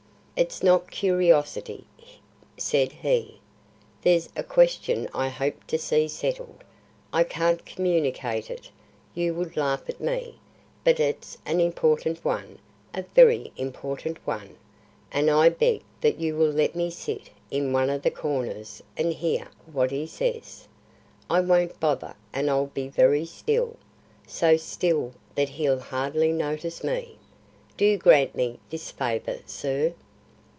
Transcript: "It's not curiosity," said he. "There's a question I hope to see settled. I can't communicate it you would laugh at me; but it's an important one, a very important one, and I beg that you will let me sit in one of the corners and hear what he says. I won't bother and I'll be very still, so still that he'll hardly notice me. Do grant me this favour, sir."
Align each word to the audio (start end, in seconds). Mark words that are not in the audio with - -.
"It's 0.37 0.63
not 0.63 0.89
curiosity," 0.89 1.83
said 2.57 2.91
he. 2.93 3.39
"There's 4.01 4.27
a 4.35 4.41
question 4.41 5.07
I 5.13 5.29
hope 5.29 5.67
to 5.67 5.77
see 5.77 6.07
settled. 6.07 6.63
I 7.13 7.23
can't 7.25 7.63
communicate 7.63 8.49
it 8.49 8.71
you 9.13 9.35
would 9.35 9.55
laugh 9.55 9.87
at 9.87 10.01
me; 10.01 10.39
but 10.83 10.99
it's 10.99 11.37
an 11.45 11.59
important 11.59 12.25
one, 12.25 12.57
a 12.91 13.03
very 13.13 13.51
important 13.55 14.17
one, 14.25 14.57
and 15.11 15.29
I 15.29 15.49
beg 15.49 15.83
that 15.99 16.19
you 16.19 16.35
will 16.35 16.49
let 16.49 16.75
me 16.75 16.89
sit 16.89 17.29
in 17.51 17.71
one 17.71 17.91
of 17.91 18.01
the 18.01 18.09
corners 18.09 18.81
and 18.97 19.13
hear 19.13 19.47
what 19.71 19.91
he 19.91 20.07
says. 20.07 20.67
I 21.29 21.39
won't 21.41 21.79
bother 21.79 22.15
and 22.33 22.49
I'll 22.49 22.65
be 22.65 22.87
very 22.87 23.25
still, 23.25 23.75
so 24.25 24.57
still 24.57 25.13
that 25.35 25.49
he'll 25.49 25.77
hardly 25.79 26.31
notice 26.31 26.83
me. 26.83 27.19
Do 27.77 27.95
grant 27.95 28.33
me 28.33 28.57
this 28.71 28.89
favour, 28.89 29.37
sir." 29.45 29.93